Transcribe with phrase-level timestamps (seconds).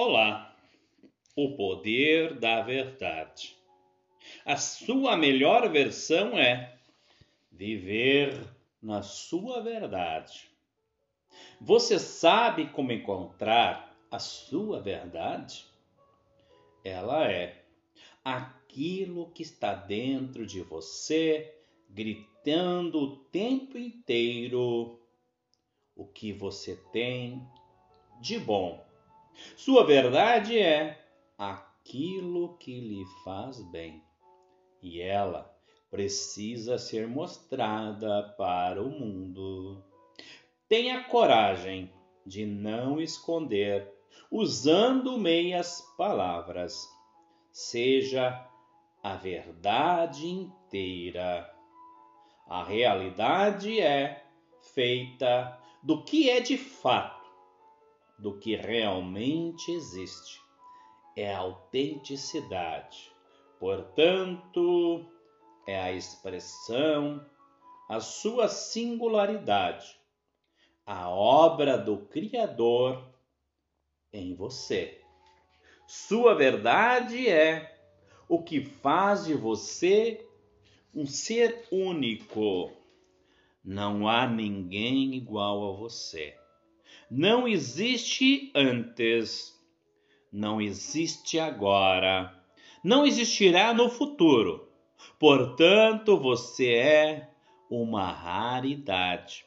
[0.00, 0.56] Olá,
[1.34, 3.58] o poder da verdade.
[4.44, 6.78] A sua melhor versão é
[7.50, 8.48] viver
[8.80, 10.48] na sua verdade.
[11.60, 15.66] Você sabe como encontrar a sua verdade?
[16.84, 17.64] Ela é
[18.24, 21.60] aquilo que está dentro de você,
[21.90, 24.96] gritando o tempo inteiro
[25.96, 27.42] o que você tem
[28.20, 28.86] de bom
[29.56, 30.98] sua verdade é
[31.36, 34.02] aquilo que lhe faz bem,
[34.82, 35.54] e ela
[35.90, 39.82] precisa ser mostrada para o mundo.
[40.68, 41.90] Tenha coragem
[42.26, 43.90] de não esconder,
[44.30, 46.86] usando meias palavras.
[47.50, 48.46] Seja
[49.02, 51.50] a verdade inteira.
[52.46, 54.24] A realidade é
[54.74, 57.17] feita do que é de fato
[58.18, 60.40] do que realmente existe.
[61.16, 63.12] É a autenticidade.
[63.60, 65.06] Portanto,
[65.66, 67.24] é a expressão,
[67.88, 69.98] a sua singularidade,
[70.84, 73.04] a obra do Criador
[74.12, 75.00] em você.
[75.86, 77.76] Sua verdade é
[78.28, 80.24] o que faz de você
[80.94, 82.72] um ser único.
[83.64, 86.36] Não há ninguém igual a você
[87.10, 89.58] não existe antes,
[90.32, 92.34] não existe agora,
[92.82, 94.68] não existirá no futuro.
[95.18, 97.30] Portanto, você é
[97.70, 99.44] uma raridade.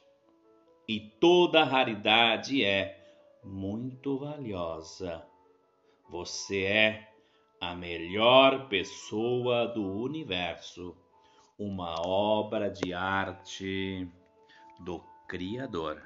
[0.88, 3.00] E toda raridade é
[3.44, 5.26] muito valiosa.
[6.10, 7.12] Você é
[7.60, 10.96] a melhor pessoa do universo,
[11.58, 14.08] uma obra de arte
[14.80, 16.00] do Criador.